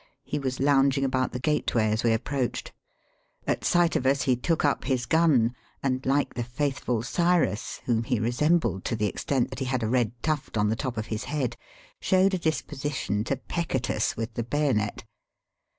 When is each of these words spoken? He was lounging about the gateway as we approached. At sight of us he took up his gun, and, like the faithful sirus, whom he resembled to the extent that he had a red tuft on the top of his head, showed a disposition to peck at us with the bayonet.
He 0.23 0.39
was 0.39 0.59
lounging 0.59 1.03
about 1.05 1.31
the 1.31 1.39
gateway 1.39 1.91
as 1.91 2.03
we 2.03 2.11
approached. 2.11 2.73
At 3.45 3.63
sight 3.63 3.95
of 3.95 4.07
us 4.07 4.23
he 4.23 4.35
took 4.35 4.65
up 4.65 4.85
his 4.85 5.05
gun, 5.05 5.53
and, 5.83 6.03
like 6.07 6.33
the 6.33 6.43
faithful 6.43 7.03
sirus, 7.03 7.81
whom 7.85 8.05
he 8.05 8.19
resembled 8.19 8.83
to 8.85 8.95
the 8.95 9.05
extent 9.05 9.51
that 9.51 9.59
he 9.59 9.65
had 9.65 9.83
a 9.83 9.87
red 9.87 10.13
tuft 10.23 10.57
on 10.57 10.69
the 10.69 10.75
top 10.75 10.97
of 10.97 11.05
his 11.13 11.25
head, 11.25 11.55
showed 11.99 12.33
a 12.33 12.39
disposition 12.39 13.23
to 13.25 13.35
peck 13.35 13.75
at 13.75 13.91
us 13.91 14.17
with 14.17 14.33
the 14.33 14.43
bayonet. 14.43 15.03